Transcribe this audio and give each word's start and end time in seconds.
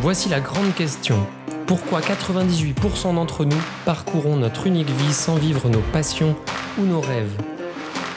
Voici 0.00 0.28
la 0.28 0.40
grande 0.40 0.74
question. 0.74 1.18
Pourquoi 1.66 2.00
98% 2.00 3.14
d'entre 3.14 3.44
nous 3.44 3.60
parcourons 3.84 4.36
notre 4.36 4.66
unique 4.66 4.90
vie 4.90 5.12
sans 5.12 5.36
vivre 5.36 5.68
nos 5.68 5.82
passions 5.92 6.34
ou 6.78 6.84
nos 6.84 7.00
rêves? 7.00 7.36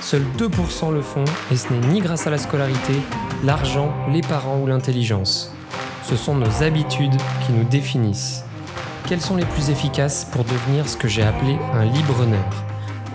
Seuls 0.02 0.26
2% 0.38 0.94
le 0.94 1.02
font 1.02 1.26
et 1.52 1.58
ce 1.58 1.72
n'est 1.72 1.88
ni 1.88 2.00
grâce 2.00 2.28
à 2.28 2.30
la 2.30 2.38
scolarité, 2.38 2.94
l'argent, 3.44 3.94
les 4.12 4.22
parents 4.22 4.60
ou 4.60 4.68
l'intelligence. 4.68 5.54
Ce 6.04 6.16
sont 6.16 6.36
nos 6.36 6.64
habitudes 6.64 7.18
qui 7.46 7.52
nous 7.52 7.66
définissent. 7.66 8.44
Quelles 9.07 9.21
sont 9.21 9.36
les 9.36 9.46
plus 9.46 9.70
efficaces 9.70 10.26
pour 10.32 10.44
devenir 10.44 10.88
ce 10.88 10.98
que 10.98 11.07
j'ai 11.07 11.23
appelé 11.23 11.57
un 11.73 11.86
libre-honneur? 11.86 12.50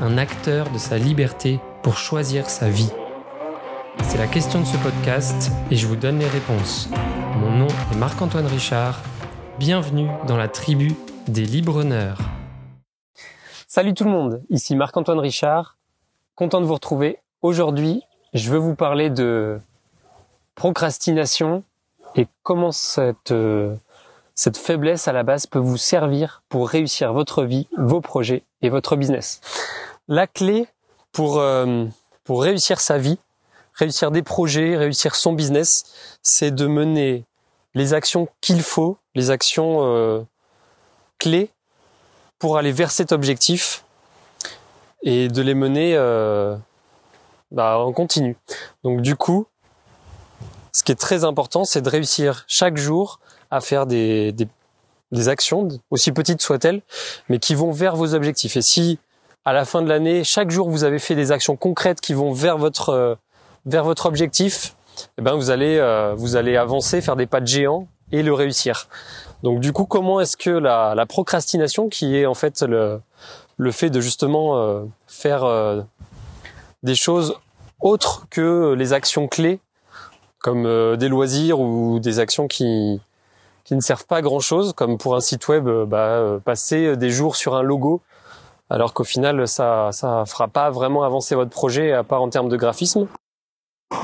Un 0.03 0.19
acteur 0.19 0.69
de 0.71 0.79
sa 0.79 0.99
liberté 0.99 1.61
pour 1.83 1.97
choisir 1.97 2.49
sa 2.49 2.69
vie 2.69 2.91
C'est 4.05 4.19
la 4.19 4.27
question 4.27 4.61
de 4.61 4.67
ce 4.67 4.77
podcast 4.77 5.51
et 5.71 5.77
je 5.77 5.87
vous 5.87 5.97
donne 5.97 6.19
les 6.19 6.29
réponses. 6.29 6.89
Mon 7.41 7.53
nom 7.53 7.69
est 7.69 7.97
Marc-Antoine 7.97 8.47
Richard. 8.47 9.01
Bienvenue 9.59 10.11
dans 10.27 10.37
la 10.37 10.47
tribu 10.47 10.95
des 11.27 11.47
libre-honneurs. 11.47 12.19
Salut 13.67 13.95
tout 13.95 14.05
le 14.05 14.11
monde, 14.11 14.43
ici 14.51 14.77
Marc-Antoine 14.77 15.19
Richard. 15.19 15.79
Content 16.35 16.61
de 16.61 16.67
vous 16.67 16.75
retrouver. 16.75 17.19
Aujourd'hui, 17.41 18.03
je 18.35 18.51
veux 18.51 18.59
vous 18.59 18.75
parler 18.75 19.09
de 19.09 19.59
procrastination 20.55 21.65
et 22.15 22.29
comment 22.43 22.73
cette, 22.73 23.33
euh, 23.33 23.75
cette 24.35 24.59
faiblesse 24.59 25.09
à 25.09 25.13
la 25.15 25.23
base 25.23 25.47
peut 25.47 25.59
vous 25.59 25.79
servir 25.79 26.43
pour 26.51 26.69
réussir 26.69 27.15
votre 27.15 27.45
vie, 27.45 27.69
vos 27.79 28.03
projets 28.03 28.43
et 28.61 28.69
votre 28.69 28.97
business. 28.97 29.41
La 30.09 30.27
clé 30.27 30.67
pour, 31.11 31.39
euh, 31.39 31.87
pour 32.23 32.43
réussir 32.43 32.81
sa 32.81 32.99
vie, 32.99 33.19
réussir 33.73 34.11
des 34.11 34.23
projets, 34.23 34.77
réussir 34.77 35.15
son 35.15 35.33
business, 35.33 36.19
c'est 36.23 36.55
de 36.55 36.67
mener 36.67 37.25
les 37.75 37.95
actions 37.95 38.29
qu'il 38.41 38.63
faut, 38.63 38.99
les 39.15 39.31
actions 39.31 39.81
euh, 39.83 40.23
clés 41.19 41.51
pour 42.39 42.57
aller 42.57 42.73
vers 42.73 42.91
cet 42.91 43.13
objectif 43.13 43.85
et 45.03 45.29
de 45.29 45.43
les 45.43 45.55
mener 45.55 45.95
euh, 45.95 46.57
bah, 47.51 47.79
en 47.79 47.93
continu. 47.93 48.37
Donc 48.83 49.03
du 49.03 49.17
coup, 49.17 49.47
ce 50.73 50.83
qui 50.83 50.93
est 50.93 51.01
très 51.01 51.25
important, 51.25 51.65
c'est 51.65 51.83
de 51.83 51.89
réussir 51.89 52.45
chaque 52.49 52.77
jour 52.77 53.21
à 53.51 53.61
faire 53.61 53.87
des, 53.87 54.35
actions, 55.27 55.69
aussi 55.91 56.13
petites 56.13 56.41
soient-elles, 56.41 56.83
mais 57.29 57.39
qui 57.39 57.55
vont 57.55 57.73
vers 57.73 57.97
vos 57.97 58.15
objectifs. 58.15 58.57
Et 58.57 58.63
si 58.63 58.99
à 59.45 59.53
la 59.53 59.65
fin 59.65 59.83
de 59.83 59.89
l'année, 59.89 60.23
chaque 60.23 60.51
jour 60.51 60.71
vous 60.71 60.85
avez 60.85 60.99
fait 60.99 61.15
des 61.15 61.33
actions 61.33 61.57
concrètes 61.57 62.01
qui 62.01 62.15
vont 62.15 62.33
vers 62.33 62.59
votre 62.59 62.91
euh, 62.91 63.15
vers 63.67 63.85
votre 63.85 64.07
objectif, 64.07 64.75
eh 65.19 65.23
ben 65.23 65.35
vous 65.35 65.51
allez 65.51 65.79
euh, 65.79 66.15
vous 66.17 66.37
allez 66.37 66.57
avancer, 66.57 67.01
faire 67.01 67.17
des 67.17 67.27
pas 67.27 67.41
de 67.41 67.47
géant 67.47 67.89
et 68.13 68.23
le 68.23 68.33
réussir. 68.33 68.89
Donc 69.43 69.61
du 69.61 69.73
coup, 69.73 69.87
comment 69.87 70.21
est-ce 70.21 70.37
que 70.37 70.51
la, 70.51 70.95
la, 70.95 71.07
procrastination, 71.07 71.89
qui 71.89 72.17
est 72.17 72.27
en 72.27 72.35
fait 72.35 72.63
le, 72.63 73.01
le 73.57 73.73
fait 73.73 73.91
de 73.91 74.01
justement 74.01 74.59
euh, 74.59 74.85
faire 75.07 75.45
euh, 75.45 75.83
des 76.83 76.95
choses 76.95 77.35
autres 77.81 78.27
que 78.31 78.75
les 78.75 78.93
actions 78.93 79.29
clés, 79.29 79.61
comme 80.39 80.67
euh, 80.67 80.97
des 80.97 81.09
loisirs 81.09 81.61
ou 81.61 81.99
des 82.01 82.19
actions 82.19 82.49
qui 82.49 83.01
qui 83.65 83.77
ne 83.77 83.81
servent 83.81 84.07
pas 84.07 84.17
à 84.17 84.23
grand 84.23 84.41
chose, 84.41 84.73
comme 84.73 84.99
pour 84.99 85.15
un 85.15 85.21
site 85.21 85.47
web, 85.47 85.69
bah, 85.87 86.41
passer 86.45 86.97
des 86.97 87.11
jours 87.11 87.37
sur 87.37 87.55
un 87.55 87.63
logo, 87.63 88.01
alors 88.69 88.95
qu'au 88.95 89.05
final 89.05 89.47
ça 89.47 89.91
ça 89.93 90.25
fera 90.27 90.49
pas 90.49 90.71
vraiment 90.71 91.05
avancer 91.05 91.35
votre 91.35 91.51
projet 91.51 91.93
à 91.93 92.03
part 92.03 92.23
en 92.23 92.31
termes 92.31 92.49
de 92.49 92.57
graphisme. 92.57 93.07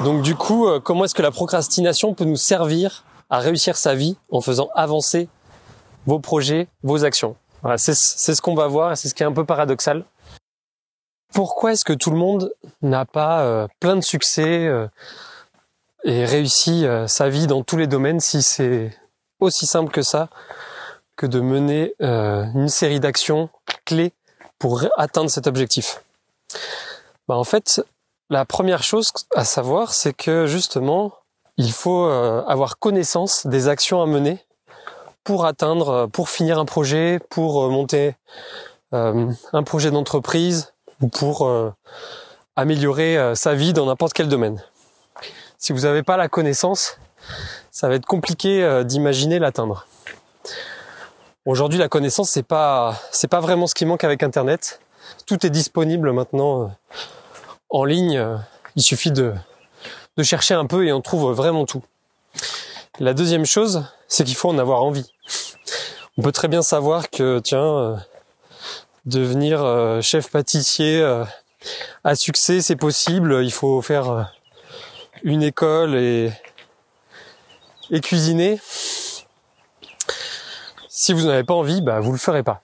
Donc 0.05 0.23
du 0.23 0.35
coup, 0.35 0.69
comment 0.81 1.05
est-ce 1.05 1.15
que 1.15 1.23
la 1.23 1.31
procrastination 1.31 2.15
peut 2.15 2.25
nous 2.25 2.37
servir 2.37 3.05
à 3.31 3.39
réussir 3.39 3.77
sa 3.77 3.95
vie 3.95 4.17
en 4.31 4.41
faisant 4.41 4.69
avancer 4.75 5.29
vos 6.07 6.19
projets, 6.19 6.69
vos 6.83 7.05
actions? 7.05 7.37
Voilà, 7.63 7.79
c'est 7.79 7.95
ce 7.95 8.41
qu'on 8.43 8.55
va 8.55 8.67
voir 8.67 8.93
et 8.93 8.97
c'est 8.97 9.09
ce 9.09 9.15
qui 9.15 9.23
est 9.23 9.27
un 9.27 9.33
peu 9.33 9.45
paradoxal. 9.45 10.05
Pourquoi 11.33 11.73
est-ce 11.73 11.85
que 11.85 11.93
tout 11.93 12.11
le 12.11 12.17
monde 12.17 12.53
n'a 12.83 13.05
pas 13.05 13.41
euh, 13.41 13.67
plein 13.81 13.97
de 13.97 14.01
succès 14.01 14.67
euh, 14.67 14.87
et 16.05 16.25
réussit 16.25 16.85
euh, 16.85 17.07
sa 17.07 17.29
vie 17.29 17.47
dans 17.47 17.63
tous 17.63 17.77
les 17.77 17.87
domaines 17.87 18.21
si 18.21 18.43
c'est 18.43 18.97
aussi 19.41 19.67
simple 19.67 19.91
que 19.91 20.03
ça 20.03 20.29
que 21.17 21.27
de 21.27 21.41
mener 21.41 21.95
euh, 22.03 22.45
une 22.55 22.69
série 22.69 23.01
d'actions 23.01 23.49
clés 23.85 24.13
pour 24.59 24.85
atteindre 24.97 25.31
cet 25.31 25.47
objectif? 25.47 26.03
Bah, 27.27 27.37
En 27.37 27.45
fait, 27.45 27.83
la 28.29 28.45
première 28.45 28.83
chose 28.83 29.13
à 29.35 29.45
savoir, 29.45 29.95
c'est 29.95 30.13
que 30.13 30.47
justement, 30.47 31.13
il 31.57 31.73
faut 31.73 32.07
euh, 32.07 32.43
avoir 32.47 32.79
connaissance 32.79 33.47
des 33.47 33.69
actions 33.69 34.03
à 34.03 34.07
mener 34.07 34.45
pour 35.25 35.47
atteindre, 35.47 35.89
euh, 35.89 36.07
pour 36.07 36.29
finir 36.29 36.59
un 36.59 36.65
projet, 36.65 37.21
pour 37.31 37.65
euh, 37.65 37.71
monter 37.71 38.15
un 38.93 39.63
projet 39.63 39.91
d'entreprise 39.91 40.73
ou 41.03 41.09
pour 41.09 41.51
améliorer 42.55 43.35
sa 43.35 43.55
vie 43.55 43.75
dans 43.75 43.85
n'importe 43.85 44.15
quel 44.15 44.29
domaine. 44.29 44.63
Si 45.59 45.75
vous 45.75 45.81
n'avez 45.81 46.03
pas 46.03 46.17
la 46.17 46.29
connaissance, 46.29 46.97
ça 47.71 47.89
va 47.89 47.97
être 47.97 48.07
compliqué 48.07 48.83
d'imaginer 48.85 49.39
l'atteindre. 49.39 49.87
Aujourd'hui, 51.45 51.79
la 51.79 51.89
connaissance 51.89 52.31
c'est 52.31 52.45
pas 52.45 52.95
c'est 53.11 53.29
pas 53.29 53.41
vraiment 53.41 53.67
ce 53.67 53.75
qui 53.75 53.85
manque 53.85 54.05
avec 54.05 54.23
Internet. 54.23 54.81
Tout 55.27 55.45
est 55.45 55.51
disponible 55.51 56.13
maintenant 56.13 56.71
en 57.77 57.85
ligne. 57.85 58.39
Il 58.75 58.83
suffit 58.83 59.13
de 59.13 59.35
chercher 60.23 60.55
un 60.55 60.67
peu 60.67 60.87
et 60.87 60.93
on 60.93 61.01
trouve 61.01 61.33
vraiment 61.33 61.67
tout. 61.67 61.85
La 62.99 63.13
deuxième 63.13 63.45
chose, 63.45 63.85
c'est 64.09 64.25
qu'il 64.25 64.37
faut 64.37 64.49
en 64.49 64.59
avoir 64.59 64.83
envie. 64.83 65.13
On 66.17 66.23
peut 66.23 66.33
très 66.33 66.49
bien 66.49 66.63
savoir 66.63 67.11
que, 67.11 67.41
tiens, 67.41 67.77
euh, 67.77 67.97
devenir 69.05 69.63
euh, 69.63 70.01
chef 70.01 70.31
pâtissier 70.31 71.03
euh, 71.03 71.23
à 72.05 72.15
succès, 72.15 72.63
c'est 72.63 72.77
possible. 72.77 73.41
Il 73.43 73.53
faut 73.53 73.83
faire 73.83 74.33
une 75.23 75.43
école 75.43 75.95
et, 75.95 76.33
et 77.91 78.01
cuisiner. 78.01 78.59
Si 80.89 81.13
vous 81.13 81.25
n'en 81.25 81.31
avez 81.31 81.45
pas 81.45 81.55
envie, 81.55 81.83
bah, 81.83 82.01
vous 82.01 82.13
le 82.13 82.19
ferez 82.19 82.43
pas. 82.43 82.63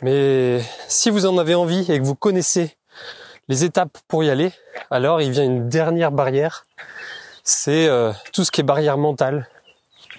Mais 0.00 0.62
si 0.88 1.10
vous 1.10 1.26
en 1.26 1.36
avez 1.36 1.54
envie 1.54 1.92
et 1.92 1.98
que 1.98 2.04
vous 2.04 2.14
connaissez 2.14 2.76
les 3.48 3.64
étapes 3.64 3.98
pour 4.08 4.24
y 4.24 4.30
aller, 4.30 4.52
alors 4.90 5.20
il 5.20 5.30
vient 5.30 5.44
une 5.44 5.68
dernière 5.68 6.12
barrière, 6.12 6.64
c'est 7.42 7.86
euh, 7.88 8.12
tout 8.32 8.44
ce 8.44 8.50
qui 8.50 8.60
est 8.60 8.64
barrière 8.64 8.98
mentale. 8.98 9.48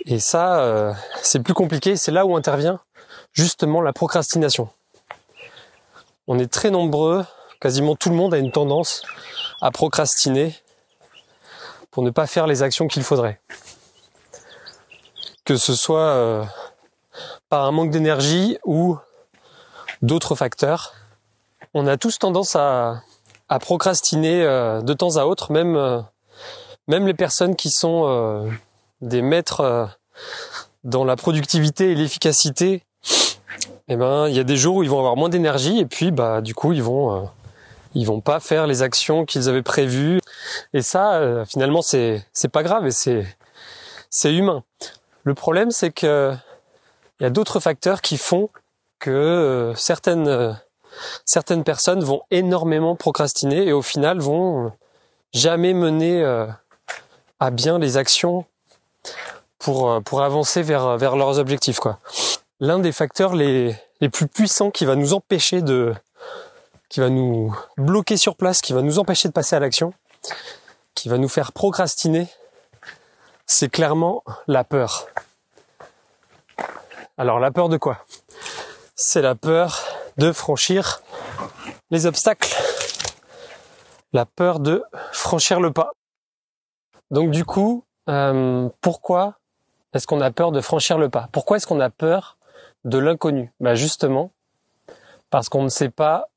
Et 0.06 0.20
ça, 0.20 0.60
euh, 0.60 0.94
c'est 1.22 1.40
plus 1.40 1.54
compliqué, 1.54 1.96
c'est 1.96 2.12
là 2.12 2.26
où 2.26 2.36
intervient 2.36 2.80
justement 3.34 3.82
la 3.82 3.94
procrastination. 3.94 4.70
On 6.28 6.40
est 6.40 6.52
très 6.52 6.70
nombreux, 6.70 7.26
quasiment 7.60 7.96
tout 7.96 8.10
le 8.10 8.16
monde 8.16 8.34
a 8.34 8.38
une 8.38 8.52
tendance 8.52 9.04
à 9.62 9.72
procrastiner 9.72 10.56
pour 11.92 12.04
ne 12.04 12.10
pas 12.10 12.28
faire 12.28 12.48
les 12.48 12.62
actions 12.62 12.88
qu'il 12.88 13.04
faudrait. 13.04 13.40
Que 15.46 15.56
ce 15.56 15.76
soit 15.76 16.00
euh, 16.00 16.44
par 17.50 17.66
un 17.66 17.72
manque 17.72 17.92
d'énergie 17.92 18.58
ou 18.66 18.98
d'autres 20.02 20.36
facteurs. 20.36 20.94
On 21.74 21.88
a 21.88 21.98
tous 21.98 22.20
tendance 22.20 22.56
à, 22.56 23.02
à 23.50 23.60
procrastiner 23.60 24.44
euh, 24.44 24.82
de 24.82 24.94
temps 24.94 25.18
à 25.18 25.26
autre, 25.26 25.52
même 25.52 25.76
euh, 25.76 26.02
même 26.88 27.08
les 27.08 27.14
personnes 27.14 27.56
qui 27.56 27.70
sont 27.70 28.04
euh, 28.06 28.50
des 29.02 29.22
maîtres 29.22 29.90
dans 30.84 31.04
la 31.04 31.16
productivité 31.16 31.92
et 31.92 31.96
l'efficacité. 31.96 32.84
Eh 33.88 33.96
ben, 33.96 34.28
il 34.28 34.36
y 34.36 34.40
a 34.40 34.44
des 34.44 34.58
jours 34.58 34.78
où 34.78 34.84
ils 34.84 34.90
vont 34.90 34.98
avoir 34.98 35.16
moins 35.16 35.30
d'énergie 35.30 35.80
et 35.80 35.86
puis 35.86 36.12
bah 36.12 36.42
du 36.42 36.56
coup 36.56 36.74
ils 36.74 36.82
vont 36.82 37.30
ils 37.94 38.06
vont 38.06 38.20
pas 38.20 38.40
faire 38.40 38.66
les 38.66 38.82
actions 38.82 39.26
qu'ils 39.26 39.48
avaient 39.48 39.62
prévues 39.62 40.20
et 40.74 40.82
ça 40.82 41.46
finalement 41.46 41.84
c'est 41.84 42.26
c'est 42.34 42.48
pas 42.48 42.64
grave 42.64 42.88
et 42.88 42.92
c'est 42.92 43.28
c'est 44.10 44.34
humain. 44.34 44.64
Le 45.24 45.36
problème 45.36 45.70
c'est 45.70 45.92
que 45.92 46.34
il 47.20 47.24
y 47.24 47.26
a 47.28 47.30
d'autres 47.30 47.60
facteurs 47.60 48.02
qui 48.02 48.18
font 48.18 48.50
que 48.98 49.74
certaines 49.76 50.58
certaines 51.26 51.64
personnes 51.64 52.04
vont 52.04 52.22
énormément 52.32 52.96
procrastiner 52.96 53.68
et 53.68 53.74
au 53.74 53.82
final 53.82 54.20
vont 54.20 54.72
jamais 55.34 55.74
mener 55.74 56.22
euh, 56.24 56.48
à 57.40 57.52
bien 57.52 57.80
les 57.80 57.98
actions 57.98 58.46
pour 59.60 59.92
euh, 59.92 60.22
avancer 60.22 60.62
vers 60.62 60.98
vers 60.98 61.16
leurs 61.16 61.40
objectifs. 61.40 61.80
L'un 62.60 62.80
des 62.80 62.92
facteurs 62.92 63.36
les 63.36 63.76
les 64.02 64.10
plus 64.10 64.28
puissants 64.28 64.72
qui 64.72 64.86
va 64.86 64.96
nous 64.96 65.14
empêcher 65.14 65.62
de 65.62 65.94
qui 66.90 67.00
va 67.00 67.10
nous 67.10 67.56
bloquer 67.78 68.18
sur 68.18 68.36
place, 68.36 68.62
qui 68.62 68.74
va 68.74 68.82
nous 68.82 69.00
empêcher 69.00 69.28
de 69.28 69.34
passer 69.34 69.56
à 69.56 69.60
l'action, 69.60 69.94
qui 70.94 71.10
va 71.10 71.18
nous 71.18 71.30
faire 71.30 71.52
procrastiner, 71.52 72.28
c'est 73.46 73.70
clairement 73.70 74.24
la 74.48 74.64
peur. 74.64 75.08
Alors 77.18 77.40
la 77.40 77.52
peur 77.52 77.70
de 77.70 77.78
quoi? 77.78 78.06
C'est 78.96 79.22
la 79.22 79.36
peur 79.36 79.84
de 80.18 80.32
franchir 80.32 81.02
les 81.92 82.06
obstacles, 82.06 82.56
la 84.14 84.26
peur 84.26 84.60
de 84.60 84.84
franchir 85.12 85.60
le 85.60 85.72
pas. 85.72 85.92
Donc 87.12 87.32
du 87.32 87.46
coup, 87.46 87.84
euh, 88.10 88.70
pourquoi 88.82 89.40
est-ce 89.94 90.08
qu'on 90.08 90.22
a 90.22 90.32
peur 90.32 90.52
de 90.52 90.62
franchir 90.62 90.98
le 90.98 91.10
pas? 91.10 91.30
Pourquoi 91.32 91.58
est-ce 91.58 91.68
qu'on 91.68 91.80
a 91.80 91.90
peur 91.90 92.38
de 92.84 92.98
l'inconnu? 92.98 93.52
Bah 93.60 93.76
justement, 93.76 94.32
parce 95.30 95.50
qu'on 95.50 95.64
ne 95.64 95.70
sait 95.70 95.90
pas 95.90 96.30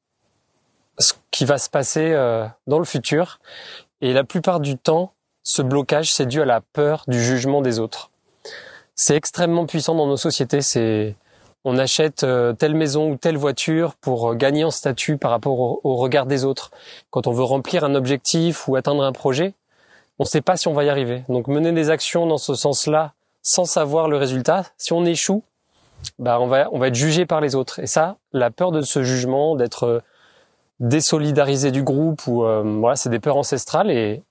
ce 0.98 1.12
qui 1.30 1.44
va 1.44 1.58
se 1.58 1.70
passer 1.70 2.12
euh, 2.12 2.46
dans 2.66 2.78
le 2.78 2.84
futur. 2.84 3.40
Et 4.00 4.12
la 4.12 4.25
plupart 4.25 4.60
du 4.60 4.76
temps, 4.76 5.12
ce 5.42 5.62
blocage, 5.62 6.12
c'est 6.12 6.26
dû 6.26 6.42
à 6.42 6.44
la 6.44 6.60
peur 6.60 7.04
du 7.08 7.22
jugement 7.22 7.62
des 7.62 7.78
autres. 7.78 8.10
C'est 8.94 9.16
extrêmement 9.16 9.66
puissant 9.66 9.94
dans 9.94 10.06
nos 10.06 10.16
sociétés. 10.16 10.60
C'est 10.60 11.16
on 11.69 11.76
achète 11.76 12.25
euh, 12.25 12.55
telle 12.55 12.75
maison 12.75 13.11
ou 13.11 13.17
telle 13.17 13.37
voiture 13.37 13.94
pour 13.97 14.31
euh, 14.31 14.35
gagner 14.35 14.65
en 14.65 14.70
statut 14.70 15.19
par 15.19 15.31
rapport 15.31 15.85
au, 15.85 15.97
regard 15.97 16.25
des 16.25 16.47
autres. 16.47 16.70
Quand 17.11 17.26
on 17.26 17.32
veut 17.32 17.44
remplir 17.44 17.85
un 17.85 17.94
objectif 17.94 18.69
ou 18.69 18.76
atteindre 18.76 19.05
un 19.05 19.12
projet, 19.12 19.53
on 20.19 20.25
ne 20.25 20.29
sait 20.29 20.41
pas 20.41 20.56
si 20.56 20.67
on 20.67 20.73
va 20.73 20.85
y 20.85 20.88
arriver. 20.88 21.25
Donc 21.29 21.47
mener 21.47 21.73
des 21.73 21.91
actions 21.91 22.26
dans 22.26 22.38
ce 22.38 22.55
sens-là 22.55 23.12
sans 23.43 23.67
savoir 23.67 24.09
le 24.09 24.17
résultat, 24.17 24.65
si 24.79 24.94
on 24.94 25.05
échoue, 25.05 25.43
bah 26.19 26.38
on 26.41 26.47
va 26.47 26.69
on 26.73 26.79
va 26.79 26.88
être 26.88 26.94
jugé 26.94 27.26
par 27.26 27.43
les 27.43 27.55
autres. 27.55 27.81
Et 27.81 27.87
ça, 27.87 28.17
la 28.32 28.50
peur 28.50 28.73
de 28.73 28.81
ce 28.81 29.03
jugement, 29.03 29.55
d'être 29.55 29.85
euh, 29.85 30.00
désolidarisé 30.81 31.71
du 31.71 31.82
groupe 31.82 32.26
ou 32.26 32.44
voilà, 32.81 32.97
c'est 32.97 33.11
des 33.11 33.21
peurs 33.21 33.37
ancestrales 33.37 33.91
et 33.91 34.23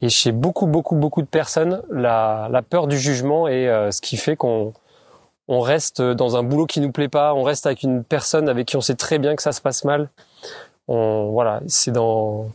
et 0.00 0.08
chez 0.08 0.32
beaucoup 0.32 0.66
beaucoup 0.66 0.96
beaucoup 0.96 1.22
de 1.22 1.28
personnes, 1.28 1.82
la 1.90 2.48
la 2.50 2.62
peur 2.62 2.88
du 2.88 2.98
jugement 2.98 3.46
est 3.46 3.66
ce 3.92 4.00
qui 4.00 4.16
fait 4.16 4.34
qu'on 4.34 4.72
on 5.48 5.60
reste 5.60 6.00
dans 6.00 6.36
un 6.36 6.42
boulot 6.42 6.66
qui 6.66 6.80
nous 6.80 6.92
plaît 6.92 7.08
pas, 7.08 7.34
on 7.34 7.42
reste 7.42 7.66
avec 7.66 7.82
une 7.82 8.02
personne 8.04 8.48
avec 8.48 8.66
qui 8.66 8.76
on 8.76 8.80
sait 8.80 8.94
très 8.94 9.18
bien 9.18 9.36
que 9.36 9.42
ça 9.42 9.52
se 9.52 9.60
passe 9.60 9.84
mal. 9.84 10.08
Voilà, 10.88 11.60
c'est 11.66 11.92
dans 11.92 12.48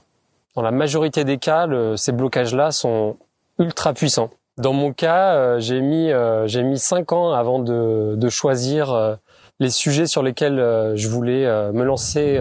dans 0.56 0.62
la 0.62 0.72
majorité 0.72 1.24
des 1.24 1.38
cas, 1.38 1.68
ces 1.96 2.12
blocages-là 2.12 2.72
sont 2.72 3.18
ultra 3.60 3.94
puissants. 3.94 4.32
Dans 4.58 4.74
mon 4.74 4.92
cas, 4.92 5.36
euh, 5.36 5.60
j'ai 5.60 5.80
mis 5.80 6.12
euh, 6.12 6.46
j'ai 6.48 6.64
mis 6.64 6.78
cinq 6.78 7.14
ans 7.14 7.32
avant 7.32 7.60
de, 7.60 8.16
de 8.18 8.30
choisir 8.30 8.92
euh, 8.92 9.16
les 9.62 9.70
sujets 9.70 10.06
sur 10.06 10.22
lesquels 10.22 10.58
je 10.96 11.08
voulais 11.08 11.46
me 11.74 11.84
lancer 11.84 12.40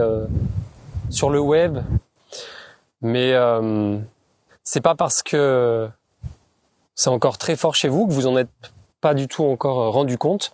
sur 1.09 1.29
le 1.29 1.39
web. 1.39 1.79
Mais 3.01 3.33
c'est 4.63 4.79
pas 4.79 4.95
parce 4.95 5.21
que 5.21 5.89
c'est 6.95 7.09
encore 7.09 7.37
très 7.37 7.57
fort 7.57 7.75
chez 7.75 7.89
vous 7.89 8.07
que 8.07 8.13
vous 8.13 8.25
en 8.25 8.37
êtes 8.37 8.71
pas 9.01 9.13
du 9.13 9.27
tout 9.27 9.43
encore 9.43 9.81
euh, 9.81 9.89
rendu 9.89 10.17
compte 10.17 10.53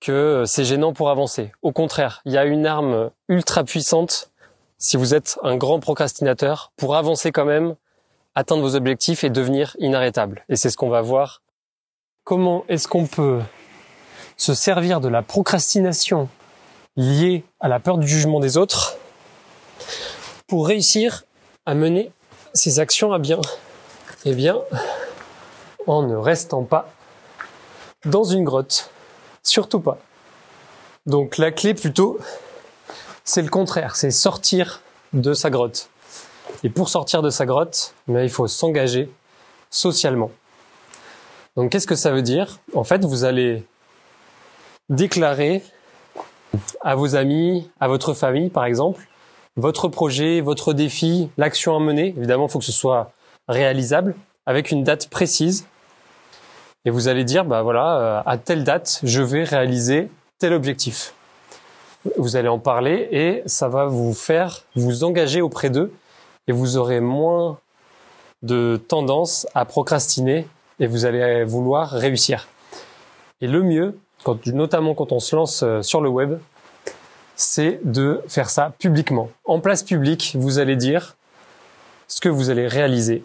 que 0.00 0.12
euh, 0.12 0.44
c'est 0.44 0.64
gênant 0.64 0.92
pour 0.92 1.10
avancer. 1.10 1.52
Au 1.62 1.72
contraire, 1.72 2.20
il 2.24 2.32
y 2.32 2.38
a 2.38 2.44
une 2.44 2.66
arme 2.66 3.10
ultra 3.28 3.64
puissante 3.64 4.30
si 4.78 4.96
vous 4.96 5.14
êtes 5.14 5.38
un 5.42 5.56
grand 5.56 5.80
procrastinateur 5.80 6.72
pour 6.76 6.96
avancer 6.96 7.32
quand 7.32 7.44
même, 7.44 7.76
atteindre 8.34 8.62
vos 8.62 8.76
objectifs 8.76 9.24
et 9.24 9.30
devenir 9.30 9.74
inarrêtable. 9.78 10.44
Et 10.48 10.56
c'est 10.56 10.70
ce 10.70 10.76
qu'on 10.76 10.90
va 10.90 11.00
voir. 11.00 11.42
Comment 12.24 12.64
est-ce 12.68 12.86
qu'on 12.86 13.06
peut 13.06 13.40
se 14.36 14.52
servir 14.52 15.00
de 15.00 15.08
la 15.08 15.22
procrastination 15.22 16.28
liée 16.96 17.44
à 17.60 17.68
la 17.68 17.80
peur 17.80 17.98
du 17.98 18.06
jugement 18.06 18.40
des 18.40 18.58
autres 18.58 18.98
pour 20.46 20.66
réussir 20.66 21.24
à 21.64 21.74
mener 21.74 22.10
ses 22.52 22.78
actions 22.78 23.12
à 23.12 23.18
bien? 23.18 23.40
Eh 24.24 24.34
bien, 24.34 24.58
en 25.86 26.02
ne 26.02 26.16
restant 26.16 26.62
pas 26.62 26.88
dans 28.04 28.24
une 28.24 28.44
grotte. 28.44 28.90
Surtout 29.42 29.80
pas. 29.80 29.98
Donc 31.06 31.38
la 31.38 31.52
clé 31.52 31.74
plutôt, 31.74 32.18
c'est 33.24 33.42
le 33.42 33.48
contraire, 33.48 33.96
c'est 33.96 34.10
sortir 34.10 34.82
de 35.12 35.34
sa 35.34 35.50
grotte. 35.50 35.88
Et 36.64 36.70
pour 36.70 36.88
sortir 36.88 37.22
de 37.22 37.30
sa 37.30 37.46
grotte, 37.46 37.94
mais 38.06 38.24
il 38.24 38.30
faut 38.30 38.46
s'engager 38.46 39.10
socialement. 39.70 40.30
Donc 41.56 41.70
qu'est-ce 41.70 41.86
que 41.86 41.94
ça 41.94 42.10
veut 42.10 42.22
dire? 42.22 42.58
En 42.74 42.84
fait, 42.84 43.04
vous 43.04 43.24
allez 43.24 43.64
déclarer 44.88 45.62
à 46.80 46.94
vos 46.94 47.16
amis, 47.16 47.70
à 47.80 47.88
votre 47.88 48.14
famille 48.14 48.50
par 48.50 48.64
exemple, 48.64 49.06
votre 49.56 49.88
projet, 49.88 50.40
votre 50.40 50.72
défi, 50.72 51.30
l'action 51.36 51.76
à 51.76 51.80
mener. 51.80 52.14
Évidemment, 52.16 52.46
il 52.46 52.50
faut 52.50 52.58
que 52.58 52.64
ce 52.64 52.72
soit 52.72 53.12
réalisable 53.48 54.14
avec 54.44 54.70
une 54.70 54.84
date 54.84 55.08
précise 55.08 55.66
et 56.86 56.90
vous 56.90 57.08
allez 57.08 57.24
dire, 57.24 57.44
bah 57.44 57.62
voilà, 57.62 57.98
euh, 57.98 58.22
à 58.24 58.38
telle 58.38 58.62
date, 58.62 59.00
je 59.02 59.20
vais 59.20 59.42
réaliser 59.42 60.08
tel 60.38 60.52
objectif. 60.52 61.14
Vous 62.16 62.36
allez 62.36 62.48
en 62.48 62.60
parler 62.60 63.08
et 63.10 63.42
ça 63.46 63.68
va 63.68 63.86
vous 63.86 64.14
faire 64.14 64.62
vous 64.76 65.02
engager 65.02 65.42
auprès 65.42 65.68
d'eux 65.68 65.92
et 66.46 66.52
vous 66.52 66.76
aurez 66.76 67.00
moins 67.00 67.58
de 68.42 68.80
tendance 68.88 69.48
à 69.56 69.64
procrastiner 69.64 70.46
et 70.78 70.86
vous 70.86 71.04
allez 71.04 71.42
vouloir 71.42 71.90
réussir. 71.90 72.46
Et 73.40 73.48
le 73.48 73.62
mieux, 73.64 73.98
notamment 74.46 74.94
quand 74.94 75.10
on 75.10 75.18
se 75.18 75.34
lance 75.34 75.64
euh, 75.64 75.82
sur 75.82 76.00
le 76.00 76.08
web, 76.08 76.38
c'est 77.34 77.80
de 77.82 78.22
faire 78.28 78.48
ça 78.48 78.72
publiquement. 78.78 79.28
En 79.44 79.58
place 79.58 79.82
publique, 79.82 80.36
vous 80.38 80.60
allez 80.60 80.76
dire 80.76 81.16
ce 82.06 82.20
que 82.20 82.28
vous 82.28 82.48
allez 82.48 82.68
réaliser, 82.68 83.24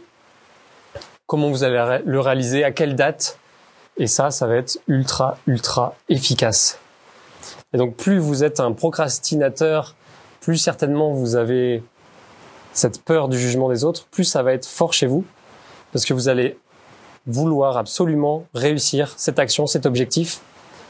comment 1.27 1.49
vous 1.49 1.63
allez 1.63 1.99
le 2.03 2.19
réaliser, 2.19 2.63
à 2.63 2.71
quelle 2.71 2.95
date, 2.95 3.37
et 3.97 4.07
ça, 4.07 4.31
ça 4.31 4.47
va 4.47 4.55
être 4.55 4.79
ultra, 4.87 5.37
ultra 5.47 5.95
efficace. 6.09 6.79
Et 7.73 7.77
donc, 7.77 7.95
plus 7.95 8.17
vous 8.17 8.43
êtes 8.43 8.59
un 8.59 8.71
procrastinateur, 8.71 9.95
plus 10.41 10.57
certainement 10.57 11.13
vous 11.13 11.35
avez 11.35 11.83
cette 12.73 13.03
peur 13.03 13.27
du 13.27 13.37
jugement 13.37 13.69
des 13.69 13.83
autres, 13.83 14.07
plus 14.11 14.23
ça 14.23 14.43
va 14.43 14.53
être 14.53 14.65
fort 14.65 14.93
chez 14.93 15.07
vous, 15.07 15.25
parce 15.91 16.05
que 16.05 16.13
vous 16.13 16.29
allez 16.29 16.57
vouloir 17.27 17.77
absolument 17.77 18.45
réussir 18.53 19.13
cette 19.17 19.39
action, 19.39 19.67
cet 19.67 19.85
objectif. 19.85 20.41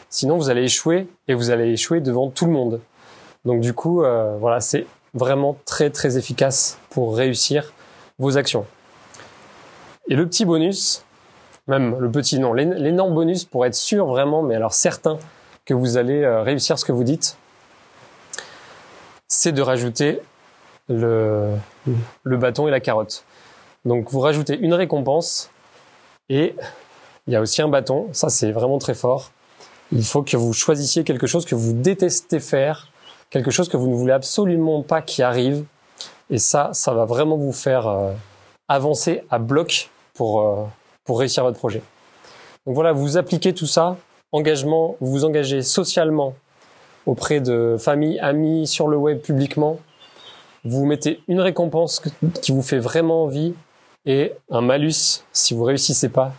Sinon, 0.09 0.38
vous 0.38 0.50
allez 0.50 0.63
échouer 0.63 1.07
et 1.27 1.33
vous 1.33 1.50
allez 1.50 1.71
échouer 1.71 2.01
devant 2.01 2.30
tout 2.30 2.45
le 2.45 2.51
monde. 2.51 2.81
Donc, 3.45 3.62
du 3.62 3.74
coup, 3.74 4.04
euh, 4.04 4.38
voilà, 4.39 4.59
c'est 4.59 4.86
vraiment 5.13 5.57
très, 5.65 5.89
très 5.89 6.18
efficace 6.18 6.77
pour 6.89 7.15
réussir 7.15 7.74
vos 8.19 8.38
actions. 8.38 8.65
Et 10.07 10.15
le 10.15 10.27
petit 10.27 10.45
bonus, 10.45 11.04
même 11.67 11.97
le 11.99 12.11
petit 12.11 12.39
nom, 12.39 12.53
l'énorme 12.53 13.13
bonus 13.13 13.45
pour 13.45 13.65
être 13.65 13.75
sûr 13.75 14.05
vraiment, 14.05 14.41
mais 14.41 14.55
alors 14.55 14.73
certain 14.73 15.17
que 15.65 15.73
vous 15.73 15.97
allez 15.97 16.23
euh, 16.23 16.41
réussir 16.41 16.79
ce 16.79 16.85
que 16.85 16.91
vous 16.91 17.03
dites, 17.03 17.37
c'est 19.27 19.51
de 19.51 19.61
rajouter 19.61 20.19
le, 20.89 21.51
le 22.23 22.37
bâton 22.37 22.67
et 22.67 22.71
la 22.71 22.79
carotte. 22.79 23.23
Donc 23.85 24.11
vous 24.11 24.19
rajoutez 24.19 24.57
une 24.57 24.73
récompense 24.73 25.49
et 26.29 26.55
il 27.27 27.33
y 27.33 27.35
a 27.35 27.41
aussi 27.41 27.61
un 27.61 27.67
bâton. 27.67 28.09
Ça 28.11 28.29
c'est 28.29 28.51
vraiment 28.51 28.77
très 28.77 28.94
fort. 28.94 29.31
Il 29.91 30.06
faut 30.06 30.23
que 30.23 30.37
vous 30.37 30.53
choisissiez 30.53 31.03
quelque 31.03 31.27
chose 31.27 31.45
que 31.45 31.56
vous 31.56 31.73
détestez 31.73 32.39
faire, 32.39 32.87
quelque 33.30 33.51
chose 33.51 33.69
que 33.69 33.77
vous 33.77 33.87
ne 33.87 33.95
voulez 33.95 34.13
absolument 34.13 34.83
pas 34.83 35.01
qui 35.01 35.21
arrive. 35.21 35.65
Et 36.30 36.37
ça, 36.37 36.69
ça 36.73 36.94
va 36.94 37.06
vraiment 37.06 37.35
vous 37.35 37.51
faire 37.51 37.87
euh, 37.87 38.13
avancer 38.69 39.23
à 39.30 39.37
bloc 39.37 39.89
pour, 40.13 40.41
euh, 40.41 40.65
pour 41.11 41.19
réussir 41.19 41.44
votre 41.44 41.57
projet. 41.57 41.81
Donc 42.65 42.73
voilà, 42.73 42.94
vous 42.94 43.18
appliquez 43.18 43.53
tout 43.53 43.65
ça, 43.65 43.97
engagement, 44.31 44.95
vous 45.01 45.11
vous 45.11 45.25
engagez 45.25 45.61
socialement 45.61 46.35
auprès 47.06 47.41
de 47.41 47.75
famille, 47.77 48.18
amis, 48.19 48.65
sur 48.65 48.87
le 48.87 48.95
web, 48.95 49.19
publiquement. 49.19 49.77
Vous 50.63 50.85
mettez 50.85 51.21
une 51.27 51.41
récompense 51.41 52.01
qui 52.41 52.53
vous 52.53 52.61
fait 52.61 52.80
vraiment 52.80 53.23
envie 53.23 53.53
et 54.06 54.31
un 54.49 54.61
malus 54.61 55.25
si 55.33 55.53
vous 55.53 55.65
réussissez 55.65 56.07
pas, 56.07 56.31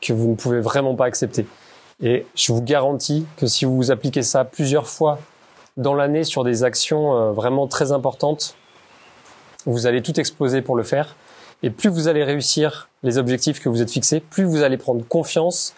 que 0.00 0.12
vous 0.12 0.28
ne 0.28 0.36
pouvez 0.36 0.60
vraiment 0.60 0.94
pas 0.94 1.06
accepter. 1.06 1.44
Et 2.00 2.24
je 2.36 2.52
vous 2.52 2.62
garantis 2.62 3.26
que 3.36 3.48
si 3.48 3.64
vous 3.64 3.90
appliquez 3.90 4.22
ça 4.22 4.44
plusieurs 4.44 4.86
fois 4.86 5.18
dans 5.76 5.94
l'année 5.94 6.22
sur 6.22 6.44
des 6.44 6.62
actions 6.62 7.16
euh, 7.16 7.32
vraiment 7.32 7.66
très 7.66 7.90
importantes, 7.90 8.54
vous 9.66 9.88
allez 9.88 10.02
tout 10.02 10.20
exploser 10.20 10.62
pour 10.62 10.76
le 10.76 10.84
faire. 10.84 11.16
Et 11.64 11.70
plus 11.70 11.90
vous 11.90 12.06
allez 12.06 12.22
réussir 12.22 12.89
les 13.02 13.18
objectifs 13.18 13.60
que 13.60 13.68
vous 13.68 13.82
êtes 13.82 13.90
fixés, 13.90 14.20
plus 14.20 14.44
vous 14.44 14.62
allez 14.62 14.76
prendre 14.76 15.06
confiance, 15.06 15.74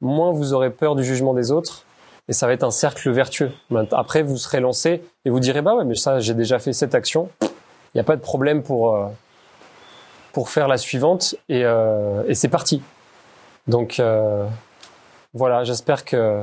moins 0.00 0.32
vous 0.32 0.52
aurez 0.52 0.70
peur 0.70 0.94
du 0.94 1.04
jugement 1.04 1.34
des 1.34 1.50
autres. 1.50 1.84
Et 2.28 2.34
ça 2.34 2.46
va 2.46 2.52
être 2.52 2.64
un 2.64 2.70
cercle 2.70 3.10
vertueux. 3.10 3.52
Après, 3.92 4.22
vous 4.22 4.36
serez 4.36 4.60
lancé 4.60 5.02
et 5.24 5.30
vous 5.30 5.40
direz, 5.40 5.62
bah 5.62 5.74
ouais, 5.74 5.84
mais 5.84 5.94
ça, 5.94 6.20
j'ai 6.20 6.34
déjà 6.34 6.58
fait 6.58 6.74
cette 6.74 6.94
action. 6.94 7.30
Il 7.40 7.96
n'y 7.96 8.00
a 8.00 8.04
pas 8.04 8.16
de 8.16 8.20
problème 8.20 8.62
pour, 8.62 8.94
euh, 8.94 9.06
pour 10.32 10.50
faire 10.50 10.68
la 10.68 10.76
suivante. 10.76 11.36
Et, 11.48 11.64
euh, 11.64 12.22
c'est 12.34 12.48
parti. 12.48 12.82
Donc, 13.66 13.98
euh, 13.98 14.46
voilà, 15.32 15.64
j'espère 15.64 16.04
que 16.04 16.42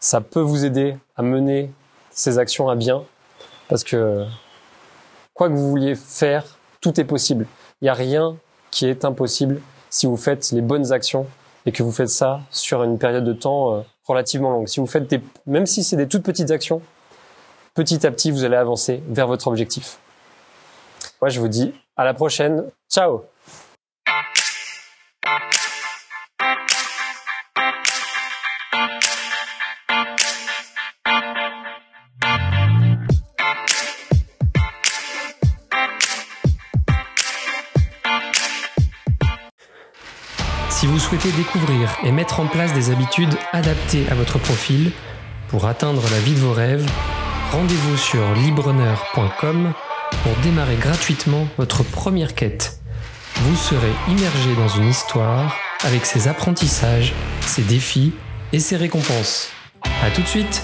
ça 0.00 0.22
peut 0.22 0.40
vous 0.40 0.64
aider 0.64 0.96
à 1.16 1.22
mener 1.22 1.70
ces 2.10 2.38
actions 2.38 2.70
à 2.70 2.74
bien. 2.74 3.04
Parce 3.68 3.84
que 3.84 4.24
quoi 5.34 5.48
que 5.48 5.54
vous 5.54 5.68
vouliez 5.68 5.94
faire, 5.94 6.44
tout 6.80 6.98
est 6.98 7.04
possible. 7.04 7.46
Il 7.80 7.84
n'y 7.84 7.90
a 7.90 7.94
rien 7.94 8.36
qui 8.72 8.86
est 8.86 9.04
impossible 9.04 9.60
si 9.90 10.06
vous 10.06 10.16
faites 10.16 10.50
les 10.50 10.62
bonnes 10.62 10.92
actions 10.92 11.26
et 11.66 11.70
que 11.70 11.84
vous 11.84 11.92
faites 11.92 12.08
ça 12.08 12.40
sur 12.50 12.82
une 12.82 12.98
période 12.98 13.24
de 13.24 13.32
temps 13.32 13.76
euh, 13.76 13.80
relativement 14.04 14.50
longue. 14.50 14.66
Si 14.66 14.80
vous 14.80 14.86
faites 14.86 15.08
des, 15.08 15.20
même 15.46 15.66
si 15.66 15.84
c'est 15.84 15.96
des 15.96 16.08
toutes 16.08 16.24
petites 16.24 16.50
actions, 16.50 16.82
petit 17.74 18.04
à 18.04 18.10
petit, 18.10 18.32
vous 18.32 18.42
allez 18.42 18.56
avancer 18.56 19.00
vers 19.08 19.28
votre 19.28 19.46
objectif. 19.46 19.98
Moi, 21.20 21.28
je 21.28 21.38
vous 21.38 21.48
dis 21.48 21.72
à 21.96 22.04
la 22.04 22.14
prochaine. 22.14 22.64
Ciao 22.90 23.31
souhaitez 41.12 41.36
découvrir 41.36 41.94
et 42.04 42.10
mettre 42.10 42.40
en 42.40 42.46
place 42.46 42.72
des 42.72 42.90
habitudes 42.90 43.36
adaptées 43.52 44.06
à 44.10 44.14
votre 44.14 44.38
profil 44.38 44.92
pour 45.48 45.66
atteindre 45.66 46.00
la 46.10 46.18
vie 46.20 46.32
de 46.32 46.38
vos 46.38 46.54
rêves, 46.54 46.90
rendez-vous 47.50 47.98
sur 47.98 48.32
libreneur.com 48.32 49.74
pour 50.22 50.32
démarrer 50.42 50.76
gratuitement 50.76 51.46
votre 51.58 51.82
première 51.82 52.34
quête. 52.34 52.80
Vous 53.42 53.56
serez 53.56 53.92
immergé 54.08 54.54
dans 54.56 54.68
une 54.68 54.88
histoire 54.88 55.54
avec 55.84 56.06
ses 56.06 56.28
apprentissages, 56.28 57.12
ses 57.42 57.62
défis 57.62 58.14
et 58.54 58.58
ses 58.58 58.76
récompenses. 58.76 59.50
A 60.02 60.10
tout 60.12 60.22
de 60.22 60.26
suite 60.26 60.62